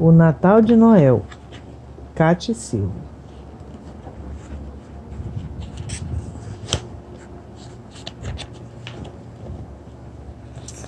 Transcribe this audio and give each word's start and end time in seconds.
O 0.00 0.12
Natal 0.12 0.62
de 0.62 0.76
Noel, 0.76 1.22
Cate 2.14 2.54
Silva. 2.54 2.92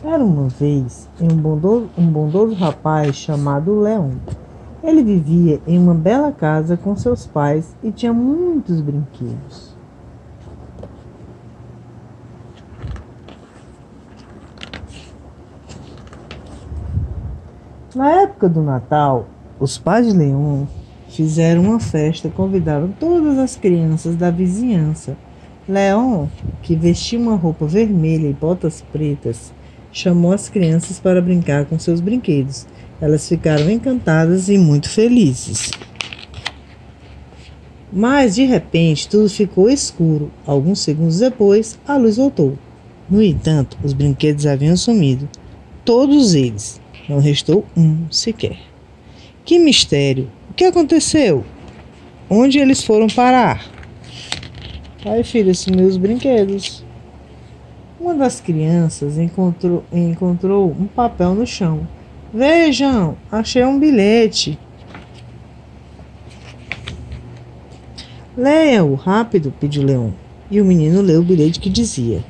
Era 0.05 0.25
uma 0.25 0.49
vez 0.49 1.09
um 1.21 1.27
bondoso, 1.27 1.91
um 1.99 2.07
bondoso 2.07 2.55
rapaz 2.55 3.17
chamado 3.17 3.81
Leão. 3.81 4.13
Ele 4.81 5.03
vivia 5.03 5.61
em 5.67 5.77
uma 5.77 5.93
bela 5.93 6.31
casa 6.31 6.77
com 6.77 6.95
seus 6.95 7.27
pais 7.27 7.75
e 7.83 7.91
tinha 7.91 8.13
muitos 8.13 8.81
brinquedos. 8.81 9.70
Na 17.93 18.23
época 18.23 18.49
do 18.49 18.63
Natal, 18.63 19.29
os 19.59 19.77
pais 19.77 20.07
de 20.07 20.17
Leão 20.17 20.69
fizeram 21.09 21.63
uma 21.63 21.81
festa 21.81 22.29
e 22.29 22.31
convidaram 22.31 22.95
todas 23.01 23.37
as 23.37 23.57
crianças 23.57 24.15
da 24.15 24.31
vizinhança. 24.31 25.17
Leão, 25.69 26.31
que 26.63 26.77
vestia 26.77 27.19
uma 27.19 27.35
roupa 27.35 27.67
vermelha 27.67 28.29
e 28.29 28.33
botas 28.33 28.85
pretas, 28.93 29.53
chamou 29.91 30.33
as 30.33 30.49
crianças 30.49 31.01
para 31.01 31.21
brincar 31.21 31.67
com 31.67 31.81
seus 31.81 32.01
brinquedos. 32.01 32.65
Elas 33.01 33.29
ficaram 33.29 33.69
encantadas 33.69 34.49
e 34.49 34.57
muito 34.57 34.89
felizes. 34.89 35.73
Mas 37.93 38.37
de 38.37 38.45
repente 38.45 39.09
tudo 39.09 39.29
ficou 39.29 39.69
escuro. 39.69 40.31
Alguns 40.47 40.79
segundos 40.79 41.19
depois, 41.19 41.77
a 41.85 41.97
luz 41.97 42.19
voltou. 42.19 42.57
No 43.11 43.21
entanto, 43.21 43.77
os 43.83 43.93
brinquedos 43.93 44.47
haviam 44.47 44.77
sumido. 44.77 45.29
Todos 45.85 46.35
eles. 46.35 46.81
Não 47.11 47.19
restou 47.19 47.67
um 47.77 48.09
sequer. 48.09 48.57
Que 49.45 49.59
mistério! 49.59 50.31
O 50.49 50.55
que 50.55 50.63
aconteceu? 50.63 51.45
Onde 52.31 52.61
eles 52.61 52.85
foram 52.85 53.09
parar? 53.09 53.69
Ai, 55.05 55.25
filha, 55.25 55.53
sumiu 55.53 55.89
os 55.89 55.97
brinquedos. 55.97 56.85
Uma 57.99 58.15
das 58.15 58.41
crianças 58.41 59.19
encontrou, 59.19 59.83
encontrou 59.93 60.71
um 60.71 60.87
papel 60.87 61.35
no 61.35 61.45
chão. 61.45 61.85
Vejam, 62.33 63.17
achei 63.29 63.65
um 63.65 63.81
bilhete. 63.81 64.57
Leia-o 68.37 68.95
rápido, 68.95 69.53
pediu 69.59 69.83
Leão. 69.83 70.15
E 70.49 70.61
o 70.61 70.65
menino 70.65 71.03
leu 71.03 71.23
o 71.23 71.25
bilhete 71.25 71.59
que 71.59 71.71
dizia: 71.71 72.23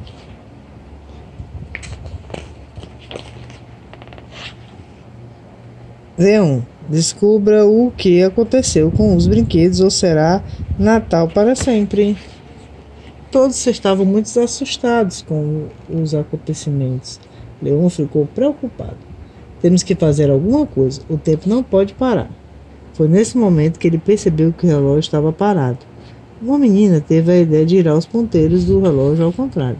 Leão, 6.20 6.62
descubra 6.86 7.64
o 7.64 7.90
que 7.96 8.22
aconteceu 8.22 8.90
com 8.90 9.16
os 9.16 9.26
brinquedos 9.26 9.80
ou 9.80 9.88
será 9.88 10.44
Natal 10.78 11.28
para 11.28 11.54
sempre. 11.54 12.14
Todos 13.32 13.66
estavam 13.66 14.04
muito 14.04 14.38
assustados 14.38 15.22
com 15.22 15.68
os 15.88 16.14
acontecimentos. 16.14 17.18
Leão 17.62 17.88
ficou 17.88 18.26
preocupado. 18.26 18.98
Temos 19.62 19.82
que 19.82 19.94
fazer 19.94 20.30
alguma 20.30 20.66
coisa. 20.66 21.00
O 21.08 21.16
tempo 21.16 21.48
não 21.48 21.62
pode 21.62 21.94
parar. 21.94 22.28
Foi 22.92 23.08
nesse 23.08 23.38
momento 23.38 23.78
que 23.78 23.86
ele 23.86 23.96
percebeu 23.96 24.52
que 24.52 24.66
o 24.66 24.68
relógio 24.68 25.00
estava 25.00 25.32
parado. 25.32 25.78
Uma 26.42 26.58
menina 26.58 27.00
teve 27.00 27.32
a 27.32 27.38
ideia 27.38 27.64
de 27.64 27.76
girar 27.76 27.96
os 27.96 28.04
ponteiros 28.04 28.66
do 28.66 28.78
relógio 28.78 29.24
ao 29.24 29.32
contrário. 29.32 29.78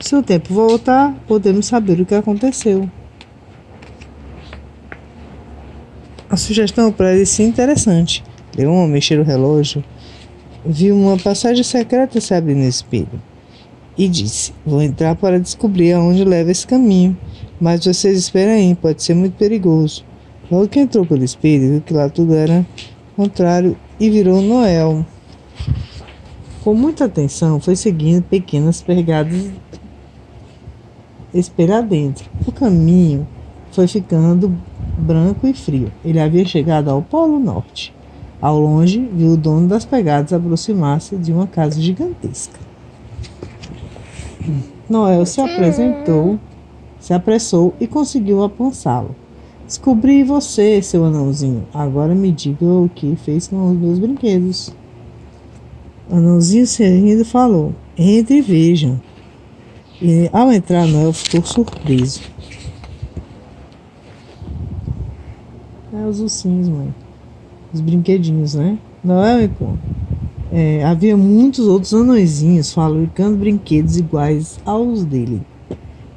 Se 0.00 0.16
o 0.16 0.22
tempo 0.22 0.54
voltar, 0.54 1.14
podemos 1.28 1.66
saber 1.66 2.00
o 2.00 2.06
que 2.06 2.14
aconteceu. 2.14 2.88
A 6.32 6.36
sugestão 6.38 6.90
parecia 6.90 7.46
interessante. 7.46 8.24
Leon, 8.56 8.86
mexer 8.86 9.20
o 9.20 9.22
relógio, 9.22 9.84
viu 10.64 10.96
uma 10.96 11.18
passagem 11.18 11.62
secreta 11.62 12.22
se 12.22 12.32
abrir 12.32 12.54
no 12.54 12.66
espelho 12.66 13.20
e 13.98 14.08
disse: 14.08 14.54
Vou 14.64 14.80
entrar 14.80 15.14
para 15.14 15.38
descobrir 15.38 15.92
aonde 15.92 16.24
leva 16.24 16.50
esse 16.50 16.66
caminho, 16.66 17.14
mas 17.60 17.84
vocês 17.84 18.16
esperem 18.16 18.70
aí, 18.70 18.74
pode 18.74 19.02
ser 19.02 19.12
muito 19.12 19.34
perigoso. 19.34 20.06
Logo 20.50 20.68
que 20.68 20.80
entrou 20.80 21.04
pelo 21.04 21.22
espelho, 21.22 21.68
viu 21.68 21.80
que 21.82 21.92
lá 21.92 22.08
tudo 22.08 22.34
era 22.34 22.64
contrário 23.14 23.76
e 24.00 24.08
virou 24.08 24.40
Noel. 24.40 25.04
Com 26.64 26.72
muita 26.72 27.04
atenção, 27.04 27.60
foi 27.60 27.76
seguindo 27.76 28.22
pequenas 28.22 28.80
pegadas 28.80 29.50
espelho 31.34 31.74
adentro. 31.74 32.24
O 32.46 32.52
caminho 32.52 33.28
foi 33.72 33.86
ficando 33.86 34.54
branco 34.98 35.46
e 35.46 35.52
frio. 35.52 35.90
Ele 36.04 36.20
havia 36.20 36.44
chegado 36.44 36.88
ao 36.88 37.02
Polo 37.02 37.38
Norte. 37.38 37.92
Ao 38.40 38.58
longe, 38.58 39.08
viu 39.12 39.32
o 39.32 39.36
dono 39.36 39.68
das 39.68 39.84
pegadas 39.84 40.32
aproximar-se 40.32 41.16
de 41.16 41.32
uma 41.32 41.46
casa 41.46 41.80
gigantesca. 41.80 42.58
Noel 44.88 45.24
se 45.24 45.40
apresentou, 45.40 46.38
se 47.00 47.14
apressou 47.14 47.72
e 47.80 47.86
conseguiu 47.86 48.42
alcançá-lo. 48.42 49.14
Descobri 49.66 50.22
você, 50.24 50.82
seu 50.82 51.04
anãozinho. 51.04 51.66
Agora 51.72 52.14
me 52.14 52.30
diga 52.30 52.64
o 52.64 52.90
que 52.94 53.16
fez 53.16 53.48
com 53.48 53.70
os 53.70 53.78
meus 53.78 53.98
brinquedos. 53.98 54.72
Anãozinho 56.10 56.66
sorrindo 56.66 57.24
falou: 57.24 57.72
Entre 57.96 58.38
e 58.38 58.42
vejam. 58.42 59.00
E 60.00 60.28
ao 60.32 60.52
entrar, 60.52 60.86
Noel 60.86 61.12
ficou 61.12 61.42
surpreso. 61.44 62.20
É 65.94 66.06
os 66.06 66.20
ursinhos, 66.20 66.70
mãe. 66.70 66.94
Os 67.70 67.82
brinquedinhos, 67.82 68.54
né? 68.54 68.78
Não 69.04 69.22
é, 69.22 69.42
Mico? 69.42 69.78
É, 70.50 70.82
havia 70.84 71.18
muitos 71.18 71.66
outros 71.66 71.92
anõezinhos 71.92 72.72
fabricando 72.72 73.36
brinquedos 73.36 73.98
iguais 73.98 74.58
aos 74.64 75.04
dele. 75.04 75.42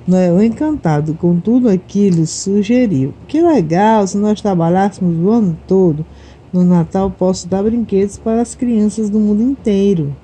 Noel, 0.07 0.41
encantado 0.41 1.13
com 1.15 1.41
tudo 1.41 1.67
aquilo, 1.67 2.25
sugeriu: 2.25 3.13
Que 3.27 3.41
legal 3.41 4.07
se 4.07 4.17
nós 4.17 4.39
trabalhássemos 4.39 5.17
o 5.17 5.29
ano 5.29 5.57
todo. 5.67 6.05
No 6.53 6.63
Natal 6.63 7.11
posso 7.11 7.45
dar 7.49 7.63
brinquedos 7.63 8.17
para 8.17 8.41
as 8.41 8.55
crianças 8.55 9.09
do 9.09 9.19
mundo 9.19 9.41
inteiro. 9.41 10.15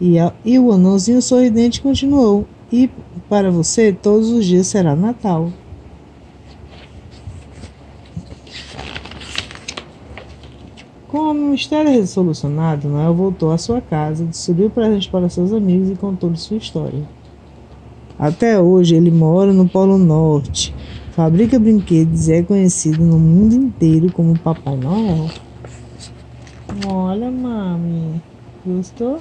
E, 0.00 0.16
a, 0.16 0.32
e 0.44 0.60
o 0.60 0.70
anãozinho 0.70 1.20
sorridente 1.20 1.82
continuou: 1.82 2.46
E 2.70 2.88
para 3.28 3.50
você, 3.50 3.92
todos 3.92 4.30
os 4.30 4.44
dias 4.44 4.68
será 4.68 4.94
Natal. 4.94 5.50
Com 11.12 11.30
o 11.30 11.34
mistério 11.34 11.92
resolucionado, 11.92 12.88
Noel 12.88 13.12
voltou 13.12 13.52
à 13.52 13.58
sua 13.58 13.82
casa, 13.82 14.24
distribuiu 14.24 14.70
presentes 14.70 15.08
para 15.08 15.28
seus 15.28 15.52
amigos 15.52 15.90
e 15.90 15.94
contou 15.94 16.34
sua 16.34 16.56
história. 16.56 17.06
Até 18.18 18.58
hoje 18.58 18.96
ele 18.96 19.10
mora 19.10 19.52
no 19.52 19.68
Polo 19.68 19.98
Norte, 19.98 20.74
fabrica 21.10 21.58
brinquedos 21.58 22.28
e 22.28 22.32
é 22.32 22.42
conhecido 22.42 23.04
no 23.04 23.18
mundo 23.18 23.54
inteiro 23.54 24.10
como 24.10 24.38
Papai 24.38 24.74
Noel. 24.74 25.28
Olha, 26.88 27.30
mami, 27.30 28.22
gostou? 28.64 29.18